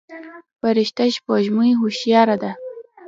[0.61, 2.51] فرشته سپوږمۍ هوښياره ده.